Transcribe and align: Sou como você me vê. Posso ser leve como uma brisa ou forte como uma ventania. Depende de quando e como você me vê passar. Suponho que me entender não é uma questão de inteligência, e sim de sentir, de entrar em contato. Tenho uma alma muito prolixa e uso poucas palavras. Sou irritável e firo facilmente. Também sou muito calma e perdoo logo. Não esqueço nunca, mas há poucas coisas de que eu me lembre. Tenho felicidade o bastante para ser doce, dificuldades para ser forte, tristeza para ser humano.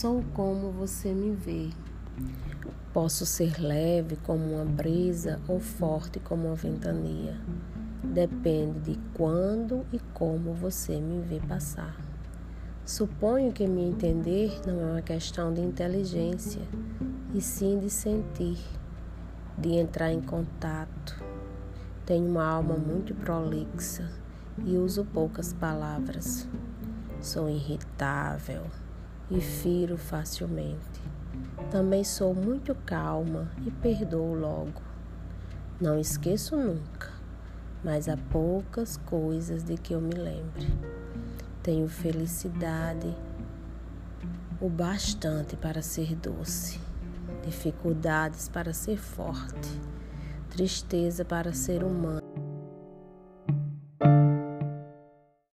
Sou 0.00 0.24
como 0.32 0.70
você 0.70 1.12
me 1.12 1.30
vê. 1.32 1.68
Posso 2.90 3.26
ser 3.26 3.60
leve 3.60 4.16
como 4.24 4.54
uma 4.54 4.64
brisa 4.64 5.38
ou 5.46 5.60
forte 5.60 6.18
como 6.18 6.46
uma 6.46 6.54
ventania. 6.54 7.38
Depende 8.02 8.94
de 8.94 9.00
quando 9.12 9.84
e 9.92 9.98
como 10.14 10.54
você 10.54 10.98
me 10.98 11.20
vê 11.20 11.38
passar. 11.40 11.94
Suponho 12.86 13.52
que 13.52 13.66
me 13.66 13.82
entender 13.82 14.58
não 14.66 14.80
é 14.80 14.92
uma 14.92 15.02
questão 15.02 15.52
de 15.52 15.60
inteligência, 15.60 16.62
e 17.34 17.42
sim 17.42 17.78
de 17.78 17.90
sentir, 17.90 18.56
de 19.58 19.74
entrar 19.74 20.10
em 20.10 20.22
contato. 20.22 21.22
Tenho 22.06 22.26
uma 22.26 22.46
alma 22.46 22.74
muito 22.74 23.14
prolixa 23.14 24.10
e 24.64 24.78
uso 24.78 25.04
poucas 25.04 25.52
palavras. 25.52 26.48
Sou 27.20 27.50
irritável 27.50 28.62
e 29.30 29.40
firo 29.40 29.96
facilmente. 29.96 31.00
Também 31.70 32.02
sou 32.02 32.34
muito 32.34 32.74
calma 32.74 33.50
e 33.64 33.70
perdoo 33.70 34.34
logo. 34.34 34.82
Não 35.80 35.98
esqueço 35.98 36.56
nunca, 36.56 37.10
mas 37.82 38.08
há 38.08 38.16
poucas 38.16 38.96
coisas 38.96 39.62
de 39.62 39.76
que 39.76 39.94
eu 39.94 40.00
me 40.00 40.14
lembre. 40.14 40.66
Tenho 41.62 41.88
felicidade 41.88 43.14
o 44.60 44.68
bastante 44.68 45.56
para 45.56 45.80
ser 45.80 46.14
doce, 46.16 46.80
dificuldades 47.44 48.48
para 48.48 48.74
ser 48.74 48.98
forte, 48.98 49.80
tristeza 50.50 51.24
para 51.24 51.52
ser 51.54 51.82
humano. 51.82 52.49